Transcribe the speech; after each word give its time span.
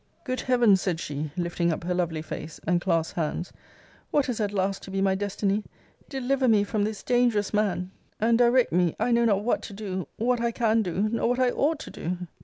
Good 0.23 0.41
heaven! 0.41 0.77
said 0.77 0.99
she, 0.99 1.29
lifting 1.37 1.71
up 1.71 1.83
her 1.83 1.93
lovely 1.93 2.23
face, 2.23 2.59
and 2.65 2.81
clasped 2.81 3.15
hands, 3.17 3.53
what 4.09 4.29
is 4.29 4.39
at 4.39 4.51
last 4.51 4.81
to 4.81 4.89
be 4.89 4.99
my 4.99 5.13
destiny? 5.13 5.63
Deliver 6.09 6.47
me 6.47 6.63
from 6.63 6.85
this 6.85 7.03
dangerous 7.03 7.53
man; 7.53 7.91
and 8.19 8.35
direct 8.35 8.71
me 8.73 8.95
I 8.99 9.11
know 9.11 9.25
not 9.25 9.43
what 9.43 9.61
to 9.61 9.73
do, 9.73 10.07
what 10.17 10.41
I 10.41 10.49
can 10.49 10.81
do, 10.81 11.07
nor 11.11 11.29
what 11.29 11.39
I 11.39 11.51
ought 11.51 11.77
to 11.81 11.91
do! 11.91 12.17